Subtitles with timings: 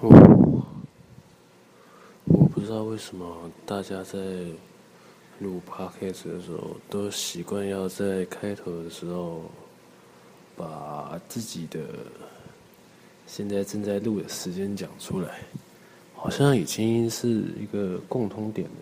[0.00, 0.64] 我
[2.26, 4.16] 我不知道为什么大家在
[5.40, 9.42] 录 podcast 的时候，都习惯要在开头的时候
[10.56, 11.80] 把自己的
[13.26, 15.40] 现在正在录的时间讲出来，
[16.14, 17.28] 好像已经是
[17.60, 18.76] 一个共通点了。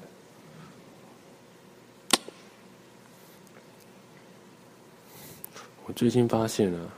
[5.86, 6.90] 我最近发现了，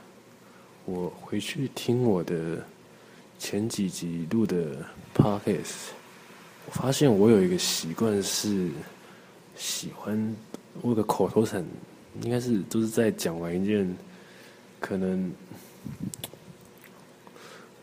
[0.83, 2.61] 我回去听我的。
[3.39, 4.85] 前几集录的
[5.15, 5.87] podcast，
[6.65, 8.69] 我发现我有一个习惯是
[9.55, 10.35] 喜欢，
[10.81, 11.65] 我有个口头禅，
[12.21, 13.95] 应该是都是在讲完一件
[14.79, 15.31] 可能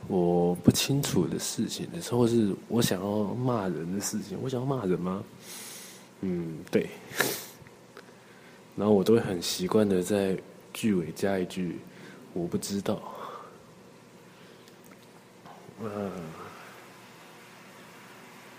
[0.07, 4.39] 我不清楚的事情的时候，是我想要骂人的事情。
[4.43, 5.25] 我想要骂人吗？
[6.21, 6.89] 嗯，对。
[8.77, 10.37] 然后我都会很习惯的在
[10.75, 11.79] 句尾加一句
[12.35, 13.01] “我不知道”。
[15.83, 16.11] 嗯，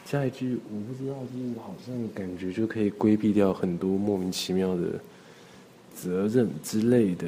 [0.05, 4.99] 下一句我不知道，就是好像感觉就可以规避掉很多莫名其妙的
[5.95, 7.27] 责任之类的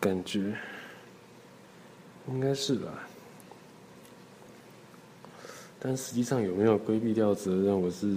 [0.00, 0.52] 感觉，
[2.28, 3.06] 应该是吧？
[5.78, 8.12] 但实际上有没有规避掉责任，我是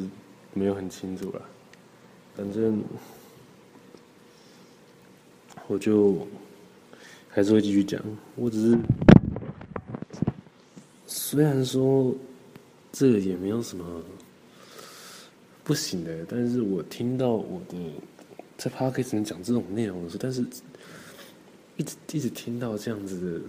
[0.53, 1.41] 没有很清楚了。
[2.35, 2.83] 反正
[5.67, 6.27] 我就
[7.29, 8.01] 还是会继续讲，
[8.35, 8.77] 我只是。
[11.29, 12.15] 虽然说
[12.89, 14.01] 这个也没有什么
[15.61, 17.75] 不行的，但是我听到我的
[18.55, 20.41] 在 Podcast 里面讲这种内容的时候，但是
[21.75, 23.41] 一直一直听到这样子的，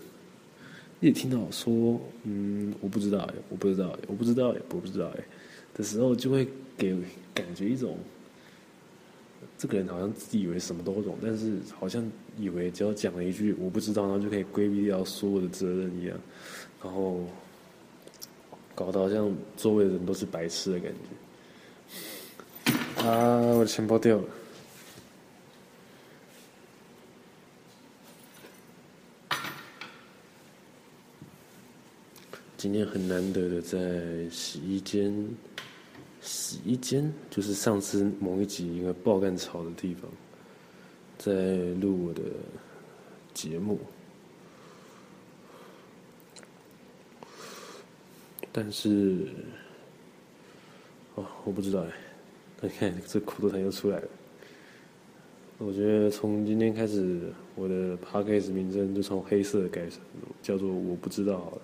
[0.98, 5.24] 一直听到说，嗯，我不知道，我不知道，我不知道哎，我不知道哎
[5.72, 6.96] 的时候，就会给
[7.32, 7.96] 感觉一种
[9.56, 12.04] 这个人好像自己以为什么都懂，但是好像
[12.40, 16.18] 以为只要讲了一句我不知道，然后就可以规避掉所有的责任一样，
[16.82, 17.24] 然后。
[18.78, 20.98] 搞得好像周围的人都是白痴的感觉。
[23.04, 24.24] 啊，我的钱包掉了。
[32.56, 35.28] 今天很难得的在洗衣间，
[36.20, 40.08] 洗衣间就是上次某一集一个爆干吵的地方，
[41.18, 41.32] 在
[41.80, 42.22] 录我的
[43.34, 43.80] 节目。
[48.52, 49.28] 但是，
[51.14, 51.90] 哦，我不知道哎。
[52.60, 54.08] 你看，这口头禅又出来了。
[55.58, 60.00] 我觉得从今天开始，我的 podcast 名称就从黑色改成
[60.42, 61.60] 叫做“我不知道”好了。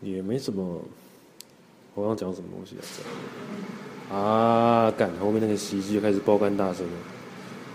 [0.00, 0.80] 也没什么，
[1.94, 2.76] 我刚讲什么东西
[4.10, 4.16] 啊？
[4.16, 5.10] 啊，干！
[5.18, 6.92] 后面那个洗衣机就开始爆肝大声了。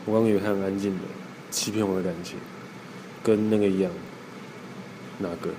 [0.05, 1.03] 我刚刚以为还很安静的，
[1.51, 2.37] 欺骗我的感情，
[3.23, 3.91] 跟那个一样。
[5.19, 5.49] 哪个？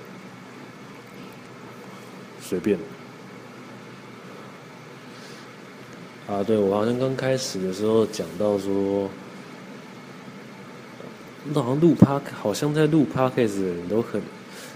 [2.41, 2.77] 随便。
[6.27, 9.09] 啊，对，我好像刚开始的时候讲到说，
[11.53, 14.21] 那好像录 p 好像在录 Podcast 的人都很，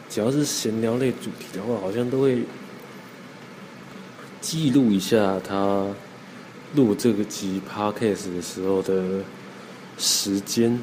[0.10, 2.44] 只要是闲聊类主题的话，好像都会
[4.42, 5.88] 记录一下他
[6.76, 9.22] 录这个集 Podcast 的时候的
[9.98, 10.78] 时间，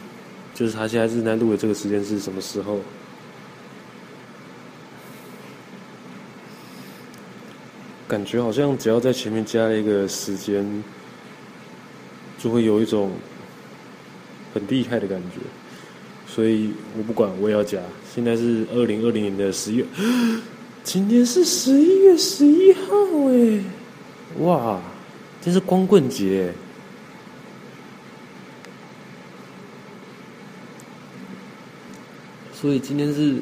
[0.55, 2.81] 就是他现在正在录的这个时间是什么时候。
[8.12, 10.84] 感觉好像只要在前面加了一个时间，
[12.39, 13.11] 就会有一种
[14.53, 15.39] 很厉害的感觉，
[16.27, 17.78] 所以我不管，我也要加。
[18.15, 19.87] 现在是二零二零年的十一月，
[20.84, 22.93] 今天是十一月十一号
[23.31, 23.65] 哎，
[24.41, 24.79] 哇，
[25.41, 26.53] 这是光棍节，
[32.53, 33.37] 所以今天是，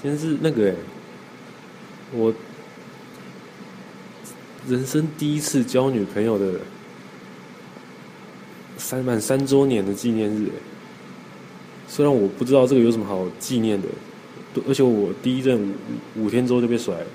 [0.00, 0.74] 今天是那个哎。
[2.12, 2.34] 我
[4.68, 6.54] 人生第一次交女朋友的
[8.76, 10.50] 三满三周年的纪念日，
[11.86, 13.86] 虽然我不知道这个有什么好纪念的，
[14.66, 15.72] 而且我第一任
[16.16, 17.06] 五五天之后就被甩了，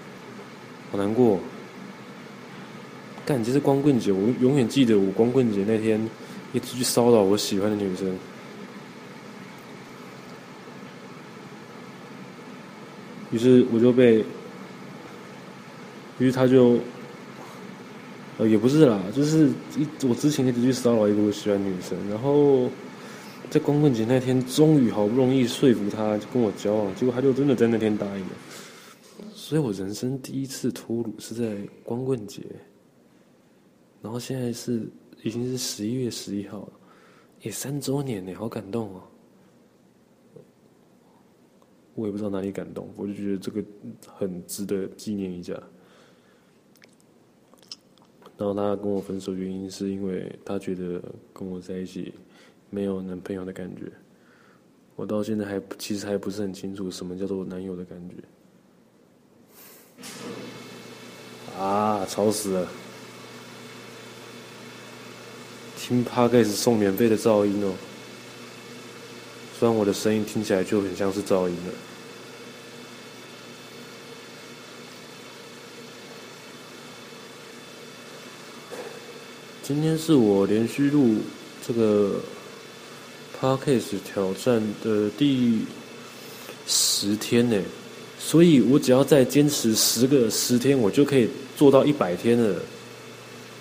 [0.92, 1.40] 好难过。
[3.26, 6.00] 干，这是光棍节，我永远记得我光棍节那天
[6.54, 8.18] 一直去骚扰我喜欢的女生，
[13.32, 14.24] 于是我就被。
[16.18, 16.80] 于是他就，
[18.38, 22.70] 呃，也不是啦，就是一我之前一直去骚扰一个我喜欢女生，然后
[23.50, 28.32] 在光棍节那天，终于好不容易说服她跟我交往，结果她就真的在那天答应了。
[29.34, 32.42] 所以我人生第一次脱鲁是在光棍节，
[34.02, 34.88] 然后现在是
[35.22, 36.74] 已经是十一月十一号了，
[37.42, 39.02] 也三周年呢，好感动哦！
[41.94, 43.64] 我也不知道哪里感动，我就觉得这个
[44.06, 45.54] 很值得纪念一下。
[48.38, 51.02] 然后他跟我分手原因是因为他觉得
[51.34, 52.14] 跟我在一起
[52.70, 53.92] 没有男朋友的感觉。
[54.96, 58.16] 我到现在还其实还不是很清楚什么叫做男友的感觉。
[61.58, 62.68] 啊，吵死了！
[65.78, 67.74] 听 p 盖 d 送免费的噪音哦，
[69.58, 71.74] 虽然我的声音听起来就很像是噪音了。
[79.68, 81.16] 今天是我连续录
[81.66, 82.20] 这个
[83.42, 85.62] Podcast 挑战的第
[86.68, 87.60] 十天呢，
[88.20, 91.28] 所以我只要再坚持十个十天，我就可以
[91.58, 92.62] 做到一百天了。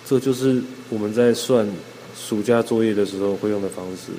[0.05, 0.61] 这就是
[0.91, 1.67] 我们在算
[2.15, 4.11] 暑假作业的时候会用的方式。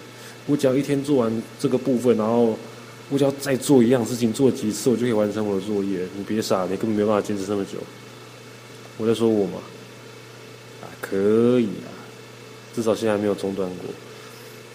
[0.46, 2.58] 我只要一天做完这个部分，然后
[3.10, 6.00] 我只要再做一样事情，做几次，我就可以完成我的作业。
[6.16, 7.78] 你别傻，你根本没办法坚持那么久。
[8.98, 9.60] 我在说我嘛。
[11.00, 11.88] 可以啊，
[12.74, 13.86] 至少现在还没有中断过。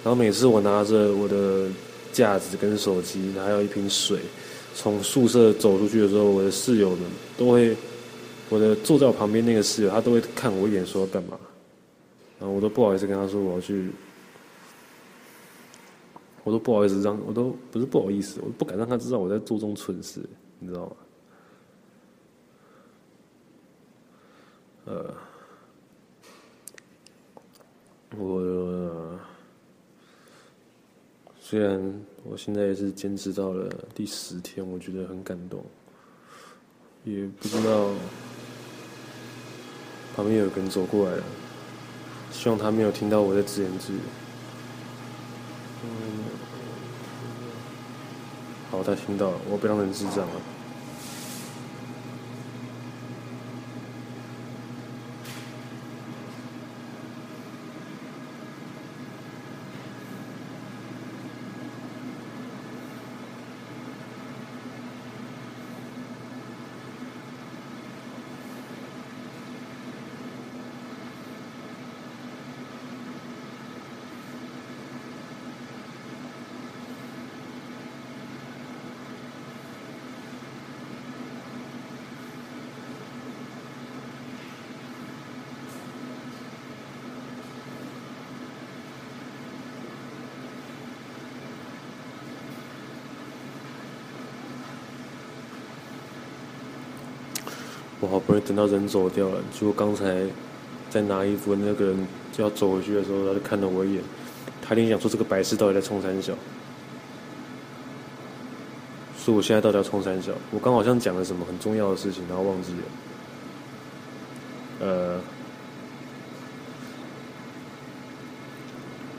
[0.03, 1.69] 然后每次我拿着我的
[2.11, 4.19] 架子跟手机，还有一瓶水，
[4.73, 6.99] 从宿舍走出去的时候，我的室友们
[7.37, 7.77] 都会，
[8.49, 11.39] 我的坐在我旁边那个室友，他都会看我一眼，说要干嘛。
[12.39, 13.91] 然后我都不好意思跟他说我要去，
[16.43, 20.19] 我都不好意思让，我都不是不好意思，我都不敢让他知道我在做这种蠢事，
[20.57, 20.91] 你知道吗？
[24.85, 25.13] 呃。
[28.17, 29.17] 我
[31.39, 31.81] 虽然
[32.23, 35.63] 我现在也是坚持到了第十天，我觉得很感动，
[37.03, 37.89] 也不知道
[40.15, 41.23] 旁边有个人走过来了，
[42.31, 43.99] 希望他没有听到我在自言自语。
[48.69, 50.41] 好，他听到了，我不要让人智障了。
[98.11, 100.25] 好不容易等到人走掉了，结果刚才
[100.89, 104.03] 在拿衣服的那个人就要走回去的时候，他就看了我一眼，
[104.61, 106.33] 他一定想说这个白痴到底在冲三小，
[109.17, 110.33] 说我现在到底要冲三小？
[110.51, 112.79] 我刚好像讲了什么很重要的事情，然后忘记了，
[114.81, 115.21] 呃，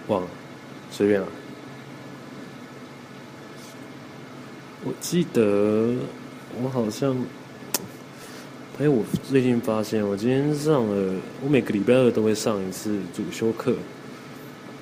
[0.09, 0.29] 忘了，
[0.91, 1.27] 随便了。
[4.85, 5.95] 我记得
[6.63, 7.17] 我好像。
[8.79, 13.75] 哎，我最近发现，我今天上了，我每个礼拜二都会上一次主修课。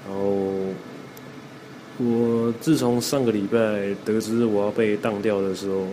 [0.07, 0.53] 然后，
[1.99, 3.59] 我自从上个礼拜
[4.05, 5.89] 得知我要被当掉的时候，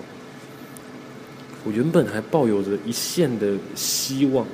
[1.66, 4.46] 我原本还抱有着一线的希望，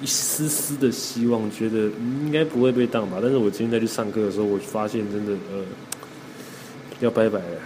[0.00, 1.90] 一丝丝的希望，觉得
[2.24, 3.18] 应该不会被当吧。
[3.20, 5.62] 但是我今天再去上课的时候，我发现真的，呃，
[7.00, 7.60] 要拜拜了，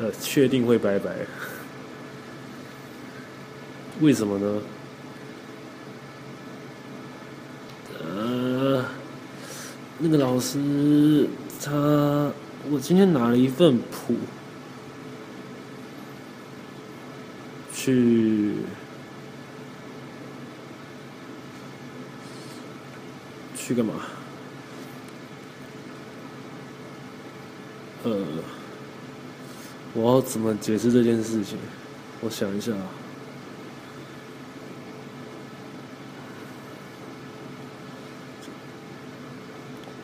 [0.00, 1.14] 呃，确定会拜拜。
[4.02, 4.60] 为什么呢？
[8.00, 8.84] 呃，
[9.98, 11.28] 那个老师
[11.64, 11.70] 他，
[12.68, 14.16] 我今天拿了一份谱
[17.72, 18.56] 去
[23.56, 23.94] 去干嘛？
[28.02, 28.20] 呃，
[29.94, 31.56] 我要怎么解释这件事情？
[32.20, 33.01] 我想一下啊。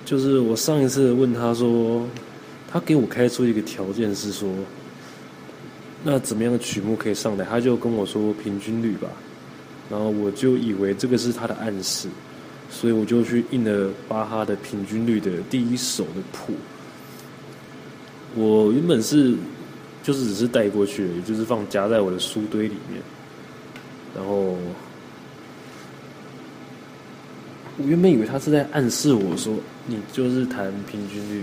[0.09, 2.03] 就是我上一次问他说，
[2.67, 4.49] 他给我开出一个条件是说，
[6.03, 7.45] 那怎么样的曲目可以上来？
[7.45, 9.09] 他就跟我说平均律吧，
[9.91, 12.09] 然后我就以为这个是他的暗示，
[12.71, 16.55] 所以我就去印了巴哈的平均律的第一首的谱。
[18.35, 19.37] 我原本是
[20.03, 23.03] 就是只是带过去也，就是放夹在我的书堆里面，
[24.17, 24.57] 然后。
[27.81, 29.55] 我原本以为他是在暗示我说，
[29.91, 31.43] 你就是弹平均律，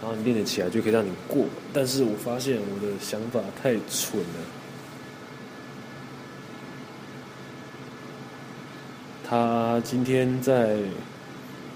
[0.00, 1.44] 然后你练得起来就可以让你过。
[1.72, 4.40] 但是我发现我的想法太蠢了。
[9.28, 10.76] 他今天在，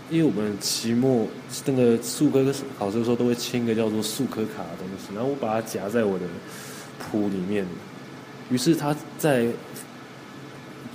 [0.08, 1.26] 因为我们期末
[1.66, 2.44] 那个术科
[2.78, 6.24] 考试的时候都会签一个叫做术科卡的东西，然后我把它夹在我的
[6.98, 7.66] 谱里面，
[8.48, 9.48] 于是他在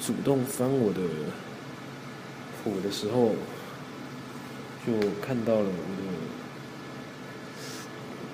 [0.01, 1.01] 主动翻我的。
[2.63, 3.35] 谱的时候，
[4.85, 5.65] 就看到了我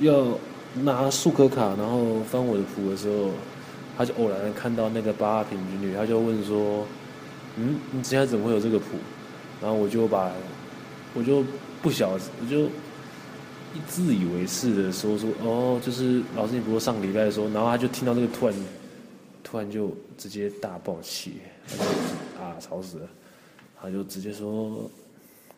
[0.01, 0.37] 的要
[0.83, 3.31] 拿术科卡，然后翻我的谱的时候，
[3.97, 6.85] 他就偶然看到那个八二平均律，他就问说
[7.55, 8.85] ：“嗯，你之前怎么会有这个谱？”
[9.61, 10.31] 然后我就把，
[11.13, 11.43] 我就
[11.81, 12.67] 不晓，我就
[13.87, 18.55] 自以为是的说说：“哦，就是老师，你不是上礼拜的时候。”然后他就听到那个突然，
[19.43, 21.41] 突然就直接大爆气，
[22.39, 23.07] 啊，吵死了。
[23.79, 24.89] 他就直接说：“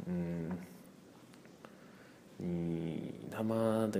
[0.06, 0.50] 嗯，
[2.38, 4.00] 你他妈的，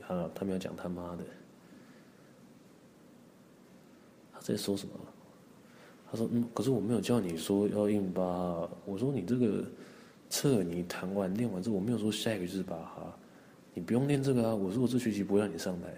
[0.00, 1.24] 他他没有讲他妈的，
[4.32, 4.94] 他在说什么？
[6.10, 8.22] 他说：嗯，可是我没有叫你说要硬巴。
[8.84, 9.64] 我说你这个
[10.30, 13.18] 册你弹完练完之后，我没有说下一个就是巴哈，
[13.74, 14.54] 你不用练这个啊。
[14.54, 15.88] 我说我这学期不会让你上台。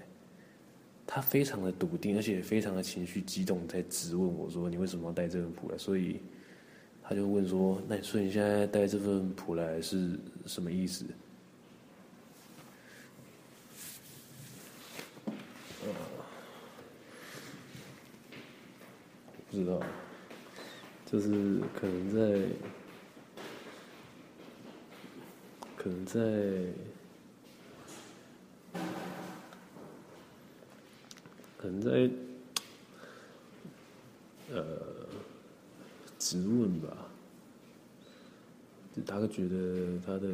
[1.06, 5.78] 他非常的笃定，而且非常的情绪激动，在质问我说：你为什么要带这份谱来？
[5.78, 6.20] 所以。”
[7.02, 11.04] 他就问说：“那你说你现在带这份谱来是什么意思？”
[19.50, 19.80] 不知道，
[21.04, 22.48] 就是可能在，
[25.76, 26.20] 可能在，
[31.58, 32.10] 可能在，
[34.52, 34.88] 呃。
[36.18, 37.08] 质问吧，
[39.04, 40.28] 他觉得他的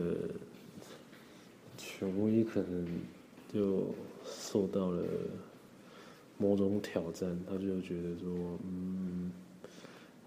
[1.79, 2.87] 权威可能
[3.51, 5.03] 就受到了
[6.39, 9.31] 某种挑战，他就觉得说，嗯，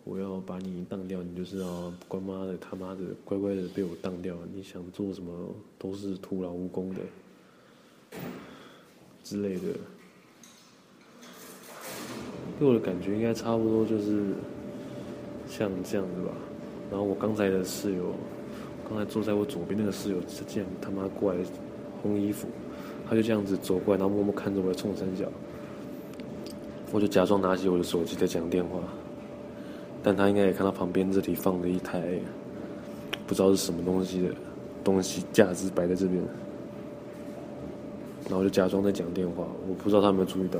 [0.04, 5.32] 我要把你当掉，你就是要关妈的他妈的乖乖的被我当掉，你想做什么
[5.78, 7.00] 都是徒劳无功的
[9.24, 9.62] 之类的。
[12.60, 14.34] 给我的感觉应该差不多就是。
[15.52, 16.32] 像这样子吧，
[16.92, 18.14] 然后我刚才的室友，
[18.88, 21.40] 刚才坐在我左边那个室友，这样他妈过来
[22.04, 22.48] 烘衣服，
[23.10, 25.26] 他就这样子走过来，然后默默看着我在冲三角，
[26.92, 28.80] 我就假装拿起我的手机在讲电话，
[30.02, 32.02] 但他应该也看到旁边这里放着一台
[33.28, 34.30] 不知道是什么东西的
[34.84, 36.22] 东西架子摆在这边，
[38.30, 40.60] 然后就假装在讲电话，我不知道他有没有注意到，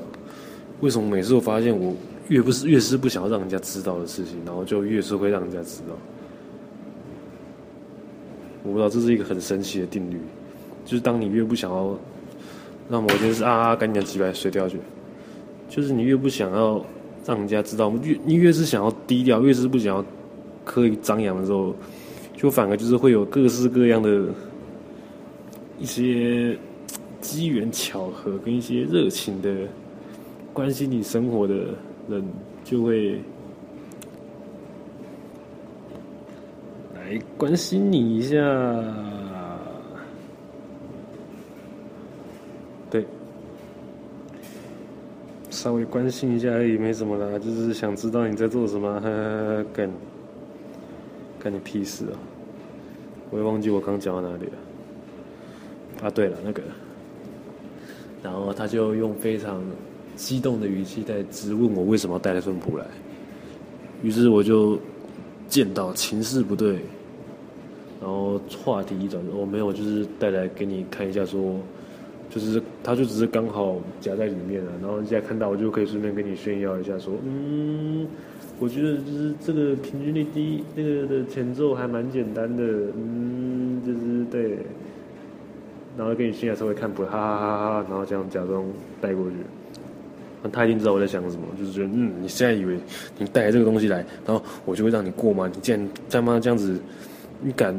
[0.82, 1.94] 为什么每次我发现我。
[2.30, 5.96] 越不是越是不想要让人家知道的事情，然后就越是会让人家知道。
[8.62, 10.22] 我不知道这是一个很神奇的定律，
[10.86, 11.98] 就是当你越不想要
[12.88, 14.78] 让某件事啊赶紧几百碎掉去，
[15.70, 16.84] 就是你越不想要
[17.26, 20.04] 让人家知道，越你越是想要低调，越是不想要
[20.66, 21.74] 刻意张扬的时候，
[22.36, 24.26] 就反而就是会有各式各样的
[25.80, 26.58] 一些
[27.22, 29.56] 机缘巧合跟一些热情的
[30.52, 31.56] 关心你生活的。
[32.10, 32.24] 人
[32.64, 33.22] 就会
[36.96, 38.36] 来关心你一下，
[45.60, 49.92] 稍微关心一下而已，没什么啦，就是想知道你在做什么，呵呵，干，
[51.38, 52.16] 干你屁事啊！
[53.30, 56.08] 我也忘记我刚讲到哪里了。
[56.08, 56.62] 啊，对了，那个，
[58.24, 59.62] 然后他就用非常。
[60.16, 62.86] 激动的语气在质问我为什么要带那份谱来，
[64.04, 64.78] 于是我就
[65.48, 66.74] 见到情势不对，
[68.02, 71.56] 然后话题一转，我、哦、没有，就是带来给你看一下，说
[72.30, 78.08] 就是他就只是刚好夹在里面了，然后现在看到我就可以顺便跟你炫耀一下说，嗯，
[78.58, 82.64] 我觉得就是这个平均率低那个的前奏还蛮简单的，
[82.98, 84.58] 嗯，就是对，
[85.96, 88.66] 然后跟你炫耀稍微看谱，哈哈哈哈，然后这样假装
[89.00, 89.36] 带过去。
[90.42, 92.76] 那他一定知道我在想什么，就是觉得，嗯，你现在以为
[93.20, 95.48] 你带来这个东西来，然后我就会让你过吗？
[95.54, 96.80] 你竟然他妈这样子，
[97.40, 97.76] 你敢，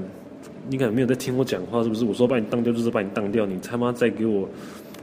[0.69, 2.05] 你敢没有在听我讲话是不是？
[2.05, 4.49] 我说把你当掉就是把你当掉，你他妈再给我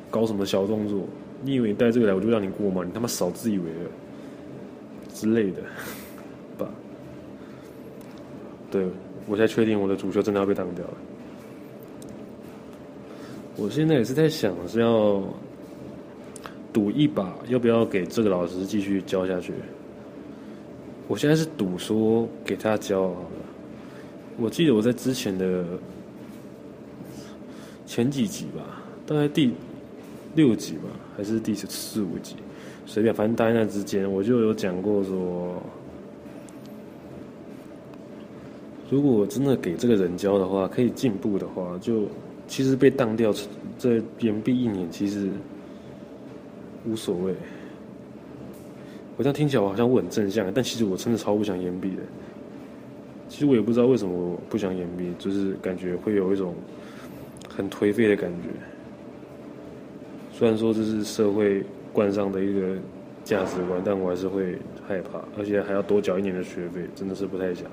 [0.10, 1.04] 搞什么小动作？
[1.44, 2.84] 你以为你带这个来我就让你过吗？
[2.86, 3.90] 你他妈少自以为了
[5.14, 5.62] 之类的，
[6.58, 6.70] 吧？
[8.72, 8.86] 对，
[9.28, 10.94] 我现在确定我的主修真的要被当掉了。
[13.56, 15.22] 我现在也是在想是要。
[16.74, 19.52] 赌一把，要不要给这个老师继续教下去？
[21.08, 23.30] 我现在是赌说给他教好了，
[24.38, 25.66] 我记得我在之前的
[27.88, 29.52] 前几集吧，大概第
[30.38, 30.84] 六集吧，
[31.18, 32.36] 还是第四五集，
[32.86, 35.60] 随便，反正大概那之间，我就有讲过说，
[38.88, 42.04] 如果我真的给这个人教的话，可以进步的话，就
[42.48, 43.34] 其实被当掉
[43.80, 45.28] 这延毕一年，其实
[46.86, 47.34] 无所谓。
[49.18, 52.04] 我这样听起来我好像我很正向，但其实我真的超不想延毕的。
[53.28, 56.54] 其实我也不知道为什么我不想延毕，就是感觉会有一种
[57.50, 58.77] 很颓废的感觉。
[60.38, 62.76] 虽然说这是社会冠上的一个
[63.24, 64.56] 价值观，但我还是会
[64.88, 67.66] 害怕，而且还要多缴一年的学费，真的是不太想。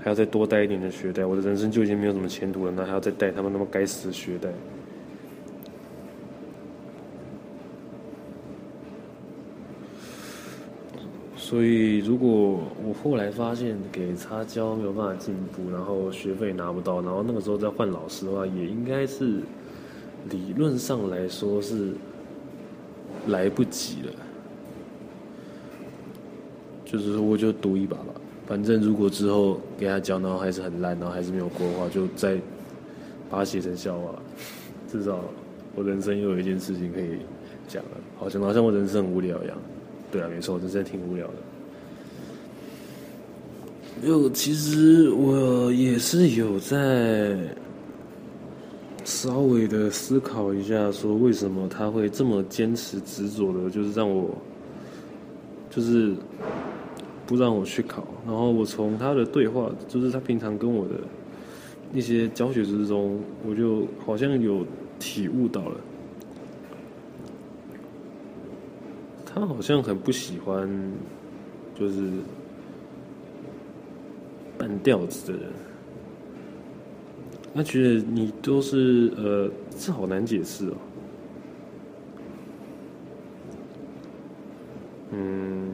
[0.00, 4.48] 还要再多带一年的学贷，我的人生就已经没有什么前途了，那还要再带他们那么该死的学贷。
[11.36, 19.40] 所以，如果我后来发现给他教没有办法进步，然后学费拿不到，然后那个时候再换老师的话，也应该是
[20.30, 21.92] 理论上来说是
[23.26, 24.12] 来不及了。
[26.84, 28.14] 就是说，我就赌一把吧。
[28.46, 32.36] 反正如果之后给他讲，然后还是很烂，然后还是没有过的话，就再
[33.28, 34.14] 把它写成笑话。
[34.88, 35.18] 至少
[35.74, 37.18] 我人生又有一件事情可以
[37.66, 39.58] 讲了，好像好像我人生很无聊一样。
[40.12, 41.34] 对啊，没错，这真的挺无聊的。
[44.06, 47.36] 就其实我也是有在
[49.06, 54.36] 稍微的思考一下，说为什么他会这么坚持执着的，就是让我，
[55.70, 56.12] 就是
[57.24, 58.04] 不让我去考。
[58.26, 60.94] 然后我从他的对话，就是他平常跟我的
[61.94, 64.66] 一些教学之中，我就好像有
[64.98, 65.80] 体悟到了。
[69.24, 70.68] 他好像很不喜欢，
[71.78, 72.10] 就是
[74.58, 75.48] 半吊子的人。
[77.56, 80.76] 他觉得你都是呃，这好难解释哦。
[85.12, 85.72] 嗯，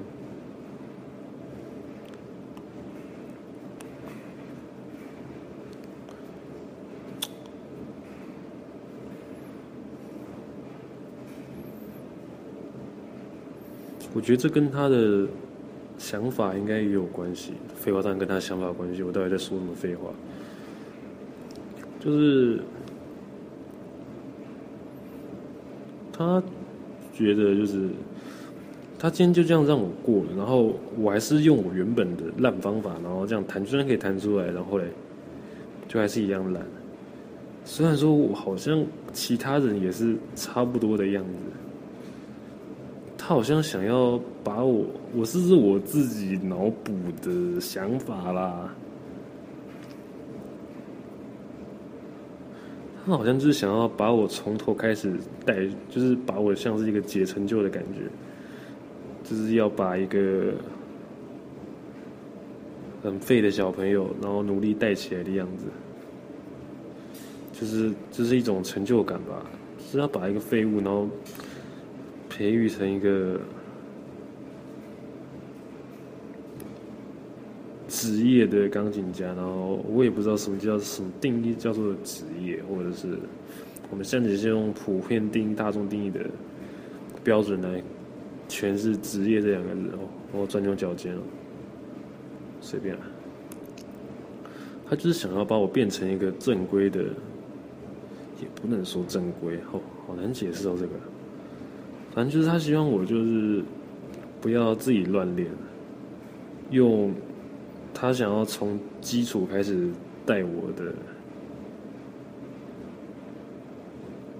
[14.14, 15.26] 我觉得这跟他的
[15.98, 17.54] 想法应该也有关系。
[17.74, 19.02] 废话当然跟他想法有关系。
[19.02, 20.10] 我到底在说什么废话？
[22.02, 22.58] 就是
[26.12, 26.42] 他
[27.14, 27.88] 觉得，就是
[28.98, 34.84] 他今天就这样让我过了，然后我还是用我原本的烂方法，然后这样弹，居然可以弹出来，然后嘞，
[35.86, 36.60] 就还是一样烂。
[37.64, 41.30] 虽然说我好像其他人也是差不多的样子。
[43.16, 44.84] 他好像想要把我，
[45.14, 48.68] 我是不是我自己脑补的想法啦。
[53.04, 55.12] 他好像就是想要把我从头开始
[55.44, 58.00] 带，就是把我像是一个解成就的感觉，
[59.24, 60.52] 就是要把一个
[63.02, 65.66] 很废的小朋友，然后努力带起来的样子，
[67.52, 69.44] 就是这是一种成就感吧，
[69.80, 71.08] 是要把一个废物，然后。
[72.34, 73.38] 培育成一个
[78.02, 83.16] 职业的钢琴家，然后我也不知道什么叫什么定义叫做职业，或者是
[83.90, 86.20] 我们现在只是用普遍定义、大众定义的
[87.22, 87.80] 标准来
[88.48, 90.00] 诠释“职业”这两个字哦。
[90.32, 91.22] 我钻牛角尖了，
[92.60, 93.02] 随便了。
[94.90, 97.04] 他就是想要把我变成一个正规的，
[98.40, 100.94] 也不能说正规哦，好难解释到这个。
[102.12, 103.62] 反正就是他希望我就是
[104.40, 105.48] 不要自己乱练，
[106.72, 107.14] 用
[107.94, 109.88] 他想要从基础开始
[110.26, 110.92] 带我的，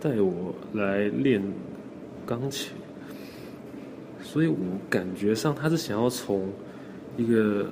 [0.01, 1.43] 带我来练
[2.27, 2.73] 钢琴，
[4.23, 4.57] 所以我
[4.91, 6.49] 感觉上他是想要从
[7.17, 7.67] 一个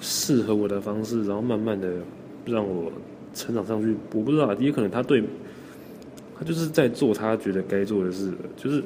[0.00, 1.94] 适合我的方式，然后慢慢的
[2.44, 2.90] 让我
[3.34, 3.96] 成长上去。
[4.14, 5.22] 我不知道，也可能他对。
[6.40, 8.80] 他就是在做他觉得该做的事，就是，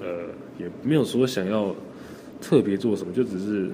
[0.00, 0.06] 呃，
[0.58, 1.72] 也没有说想要
[2.40, 3.70] 特别做什么，就只是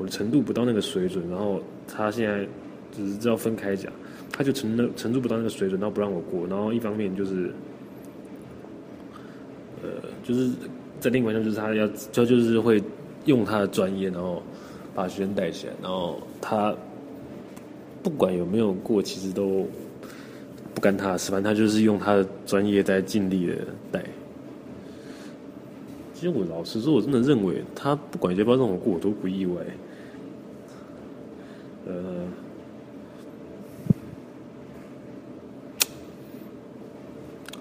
[0.00, 2.48] 我的程度不到那个水准，然后他现在
[2.90, 3.92] 只是要分开讲，
[4.32, 7.52] 他就程度程度不到那个水准，然后不让我过，然后一方面就是，
[9.82, 9.90] 呃，
[10.24, 10.50] 就是
[10.98, 12.82] 在另外一方面就是他要就就是会
[13.26, 14.42] 用他的专业，然后
[14.94, 16.74] 把学生带起来，然后他
[18.02, 19.66] 不管有没有过，其实都。
[20.72, 23.54] 不干他的事，反正他就是用他的专业在尽力的
[23.90, 24.02] 带。
[26.14, 29.56] 其实我老实说，我真的认为他不管要不要让我过，我都不意外。
[31.90, 32.26] 呃，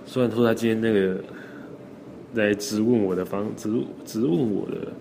[0.06, 1.20] 虽然说他今天那个
[2.36, 3.72] 来质问我的方，质
[4.06, 4.92] 质问我的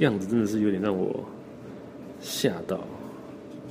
[0.00, 1.24] 样子，真的是有点让我
[2.20, 2.80] 吓到。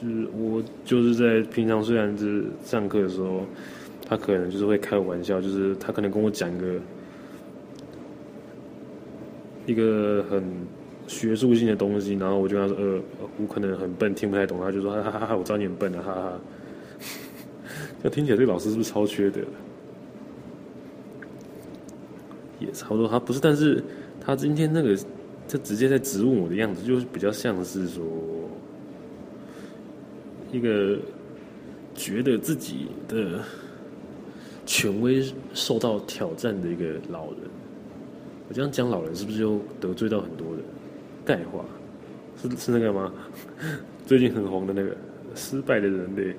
[0.02, 3.42] 就是我就是在平常虽然是上课的时候，
[4.06, 6.80] 他可能就是会开玩笑，就是他可能跟我讲一个
[9.66, 10.44] 一个很
[11.08, 13.00] 学术性的东西，然后我就跟他说：“呃，
[13.38, 16.40] 我可能很笨，听不太懂。”他就说：“哈哈哈，我知道你很笨啊，哈哈。
[18.02, 19.42] ”那听起来这个老师是不是超缺德？
[22.60, 23.84] 也差不多，他不是，但是
[24.22, 24.98] 他今天那个，
[25.48, 28.04] 他直接在质问我的样子，就是比较像是说。
[30.52, 31.00] 一个
[31.96, 33.40] 觉得自己的
[34.68, 37.40] 权威受到挑战的一个老人，
[38.48, 40.60] 我这样讲老人是不是就得罪到很多人？
[41.26, 41.64] 钙化
[42.42, 43.12] 是是那个吗？
[44.06, 44.96] 最近很红的那个
[45.36, 46.36] 失败的人类，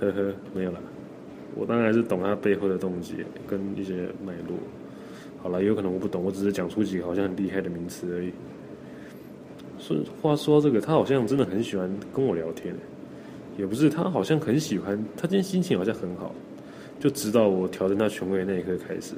[0.00, 0.80] 呵呵，没有了。
[1.54, 4.56] 我当然还是懂他背后的动机跟一些脉络。
[5.42, 8.32] 好了，有可能我不懂，我只是讲出几个好像很厉害的名词而已。
[9.78, 12.72] 说话说这个，他好像真的很喜欢跟我聊天，
[13.58, 16.32] 也不是，他好像很喜欢，他今天心情好像很好，
[17.00, 19.14] 就直到我调整他权威那一刻开始，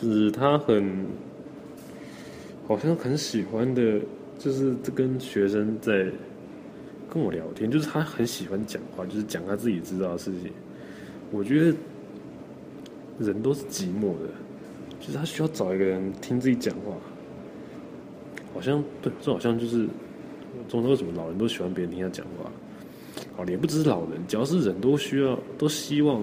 [0.00, 1.06] 就是他很，
[2.68, 4.00] 好像很喜欢的，
[4.38, 6.06] 就是跟学生在
[7.10, 10.52] 跟我聊天，就是他很喜欢讲话，就是讲他自己知道的事情。
[11.32, 11.76] 我觉得
[13.18, 14.28] 人都是寂寞的，
[15.00, 16.94] 就是他需要找一个人听自己讲话。
[18.54, 19.86] 好像对，这好像就是，
[20.68, 22.50] 中国为什么老人都喜欢别人听他讲话？
[23.36, 26.22] 好，也不只是老人，只要是人都需要，都希望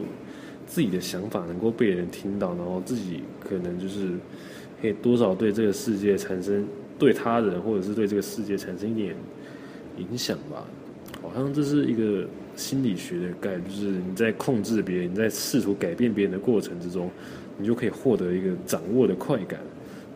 [0.66, 4.12] 自己的想法能够被人听到，然后自己可能就是
[4.82, 6.66] 可以多少对这个世界产生，
[6.98, 9.16] 对他人或者是对这个世界产生一点
[9.98, 10.66] 影响吧。
[11.22, 17.10] 好像这是一个心理学的概念，就是你在控制别人，你在试图改变别人的过程之中，
[17.58, 19.60] 你就可以获得一个掌握的快感。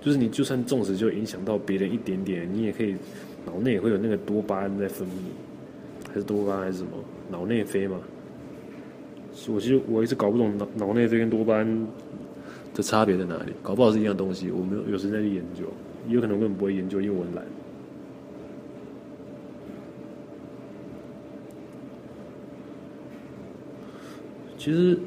[0.02, 2.96] 就是你就算纵使就影响到别人一点点，你也可以
[3.46, 6.92] 脑内也会有那个多巴胺在分泌，还是多巴胺还是什么？
[7.30, 7.98] 脑内啡嘛？
[9.48, 11.88] 我其实我一直搞不懂脑脑内这跟多巴胺
[12.74, 15.64] 的差别在哪里，搞不好是一样东西，我没有有时间去研究，
[16.08, 17.44] 也有可能根本不会研究，因为我很懒。
[24.58, 24.98] 其实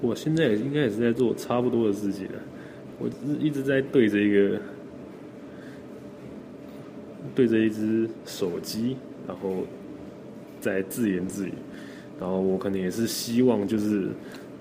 [0.00, 2.38] 我现在应该也是在做差不多的事情了。
[2.98, 4.58] 我是一直在对着一个，
[7.34, 8.96] 对着一只手机，
[9.28, 9.64] 然后
[10.58, 11.52] 在自言自语，
[12.20, 14.08] 然后我可能也是希望，就是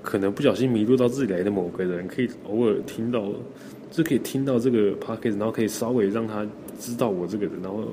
[0.01, 3.31] 可能不小心迷路到自己来的某个人，可以偶尔听到，
[3.91, 6.45] 就可以听到这个 podcast，然后可以稍微让他
[6.79, 7.83] 知道我这个人，然后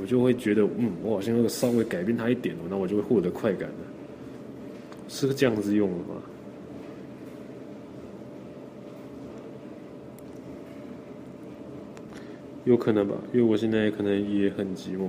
[0.00, 3.76] 我就会觉得，嗯，我好像要稍微改变他一点，然后我就会获得快感了，
[5.08, 6.20] 是这样子用的吗？
[12.66, 15.08] 有可能吧，因为我现在可能也很寂寞。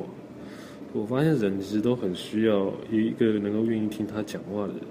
[0.94, 4.82] 我发现人其实都很需要一个能够愿意听他讲话的人，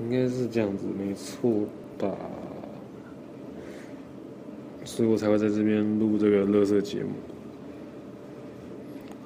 [0.00, 1.66] 应该是这样子，没错
[1.98, 2.16] 吧？
[4.84, 7.10] 所以我才会在这边录这个垃圾节目。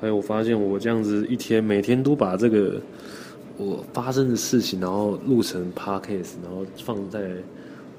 [0.00, 2.80] 还有，我发现我这样子一天每天都把这个
[3.58, 7.36] 我发生的事情，然后录成 podcast，然后放在。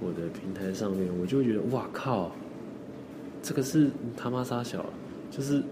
[0.03, 2.31] 我的平台上面，我就会觉得哇靠，
[3.41, 4.85] 这个是他妈杀小，
[5.29, 5.63] 就是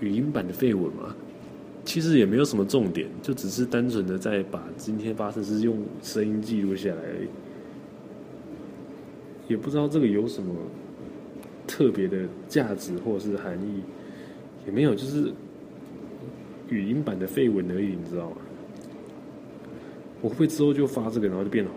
[0.00, 1.14] 语音版的废文嘛。
[1.84, 7.28] 其实也没有什么重点，就只是单纯的在把今天发生事用声音记录下来而已。
[9.48, 10.54] 也不知道这个有什么
[11.66, 13.82] 特别的价值或者是含义，
[14.66, 15.32] 也没有，就是
[16.68, 18.36] 语音版的废文而已，你知道吗？
[20.20, 21.74] 我会之后就发这个，然后就变红。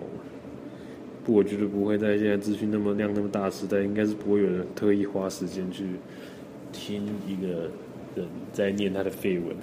[1.24, 5.86] 不，我觉得不会在现在资讯那么量那么大时代，应该是不会有人特意花时间去
[6.74, 7.70] 听一个
[8.16, 9.56] 人在念他的废文。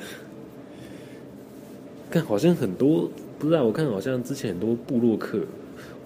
[2.11, 5.41] 看，好像很多不知道，我看好像之前很多部落客，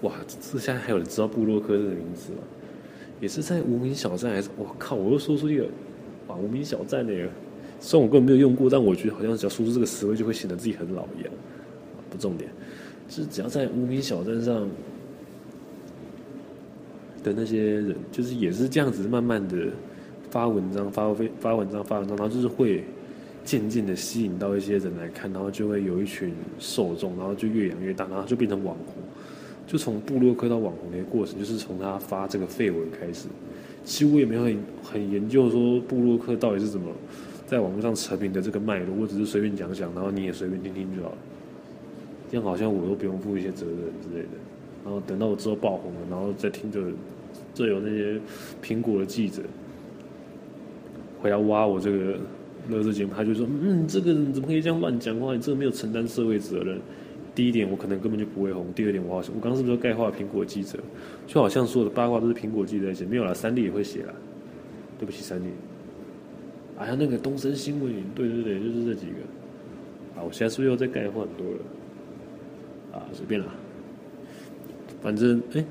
[0.01, 2.39] 哇，这现在还有人知道部落客这个名字吗？
[3.21, 4.49] 也是在无名小站还是？
[4.57, 5.65] 我靠，我又说出一个
[6.27, 7.29] 哇，无名小站那个，
[7.79, 11.31] 虽然我根本没有用过，但我觉得好像只要说出这个词汇，就会显得自己很老一样。
[12.09, 12.49] 不重点，
[13.07, 14.67] 就是只要在无名小站上。
[17.25, 19.69] 的那些人，就是也是这样子，慢慢的
[20.29, 22.83] 发文章、发发文章、发文章，然后就是会
[23.43, 28.95] 渐渐的吸引到一些人来看，然后就会有一群受众，然后就越养越大，然后就变成网红，
[29.65, 33.27] 就从部落客到网红的过程，就是从他发这个废文开始。
[33.83, 36.91] 其实我也没有很很研究说部落客到底是怎么
[37.45, 41.17] 在网络上成名的这个脉络，我只是随便讲讲，然后你也随便听听就好了。
[42.31, 44.29] 这样好像我都不用负一些责任之类的。
[44.83, 46.79] 然后等到我之后爆红了，然后再听着
[47.55, 48.21] 这有那些
[48.61, 49.41] 苹果的记者
[51.19, 52.19] 回来挖我这个
[52.69, 55.33] 乐视节目，他就说：“嗯，这个人怎么可以这样乱讲话？
[55.33, 56.79] 你这个没有承担社会责任。”
[57.33, 60.79] 第一点，我可能根本就不会红；第二点，我好像我刚刚是不是概括苹果记者？
[61.27, 64.13] 就好像说的八卦都是苹果记者写，没有啦，三弟也会写啦。
[64.97, 65.47] 对不起，三立。
[66.77, 69.17] 还有那个东森新闻，对对对，就是这几个。
[70.17, 71.59] 啊，我现在是不是又在概括很多了？
[72.99, 73.47] 啊，随便啦。
[75.01, 75.65] 反正哎，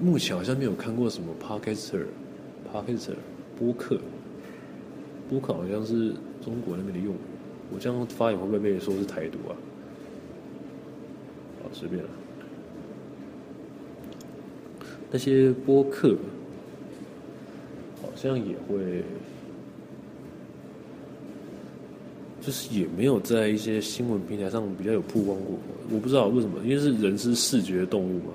[0.00, 3.16] 目前好像没有看过什么 Podcaster，Podcaster
[3.58, 4.00] 播客，
[5.28, 7.18] 播客好像是中国那边的用语。
[7.72, 9.56] 我这样发言会不会被说是台独啊？
[11.72, 12.08] 随便了，
[15.10, 16.14] 那些播客
[18.00, 19.02] 好像也会，
[22.40, 25.58] 就是也没有在一些新闻平台上比较有曝光过。
[25.90, 28.32] 我不知道为什么，因为是人是视觉动物嘛，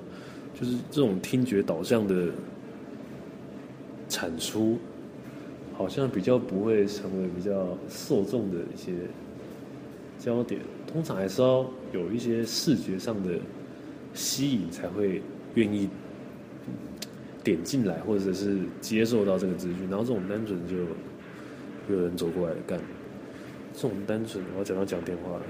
[0.60, 2.28] 就是这种听觉导向的
[4.08, 4.78] 产出，
[5.72, 8.92] 好像比较不会成为比较受众的一些
[10.18, 10.60] 焦点。
[10.86, 13.38] 通常还是要有一些视觉上的
[14.12, 15.22] 吸引，才会
[15.54, 15.88] 愿意
[17.42, 19.88] 点进来，或者是接受到这个资讯。
[19.88, 20.76] 然后这种单纯就
[21.94, 22.78] 有人走过来干，
[23.72, 25.42] 这种单纯我要讲到讲电话了。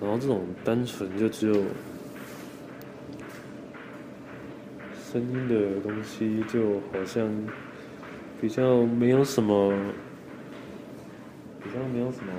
[0.00, 1.62] 然后这种单纯就只有
[5.12, 7.30] 声音的东西，就好像
[8.40, 9.72] 比较没有什么，
[11.62, 12.32] 比较没有什么。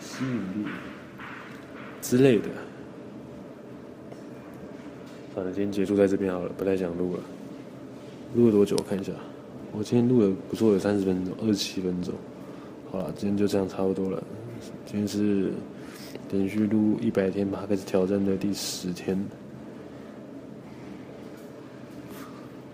[0.00, 0.68] 吸引力
[2.02, 2.48] 之类的，
[5.32, 7.22] 反正今天结束在这边好了，不太想录了。
[8.34, 8.74] 录了多久？
[8.78, 9.12] 我看一下，
[9.70, 12.12] 我今天录了不错，有三十分钟，二十七分钟。
[12.90, 14.20] 好了，今天就这样差不多了。
[14.86, 15.52] 今天是
[16.32, 19.16] 连续录一百天吧，开始挑战的第十天。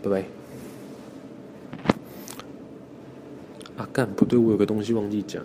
[0.03, 0.25] 拜拜。
[3.77, 5.43] 啊，干不对，我有个东西忘记讲。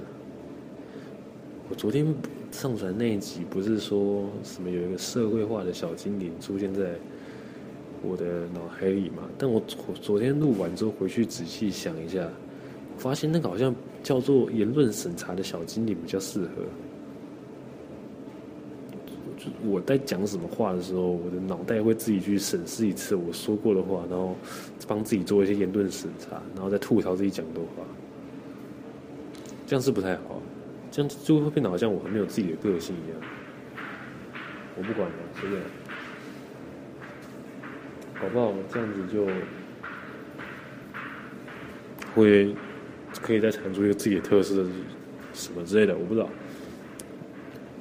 [1.69, 2.13] 我昨天
[2.51, 6.95] 上传那一集，不是说什么有一个社会化的小精灵出现在
[8.01, 9.23] 我的脑海里嘛？
[9.37, 12.27] 但我昨昨天录完之后回去仔细想一下，
[12.95, 16.47] 我发现那个好像叫做言论审查的小精灵比较适合。
[19.65, 24.35] 我在讲什么话的时候，我的脑袋会自己去审视一次我说过的话，然后
[24.87, 27.83] 帮自己做一些言论审查，然后再吐槽自己讲的话，
[29.65, 30.41] 这样是不太好。
[30.89, 33.19] 这样就会变得好像我还没有自己的个性一样。
[34.77, 35.61] 我不管了，随便。
[38.15, 39.27] 好不好这样子就
[42.15, 42.55] 会
[43.21, 44.65] 可以再产出一个自己的特色，
[45.33, 46.27] 什么之类的，我不知道。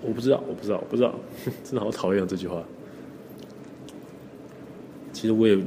[0.03, 1.15] 我不知道，我不知道，我不知道。
[1.65, 2.63] 真的好讨厌这句话。
[5.13, 5.59] 其实我也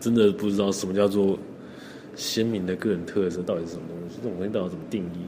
[0.00, 1.38] 真的不知道什么叫做
[2.16, 4.16] 鲜明的个人特色，到底是什么东西？
[4.16, 5.18] 这种东西到底怎么定义？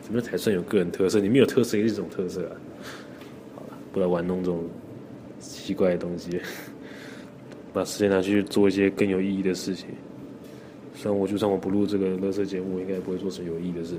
[0.00, 1.20] 怎么才算有个人特色？
[1.20, 2.56] 你没有特色也是一种特色啊！
[3.56, 4.64] 好了，不来玩弄这种
[5.40, 6.40] 奇怪的东西，
[7.74, 9.88] 把时间拿去做一些更有意义的事情。
[10.94, 13.96] 虽然我就算我不录这个乐色节目，应该也不会做什么有意义的事。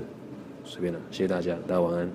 [0.64, 2.10] 随便了，谢谢大家，大家晚安。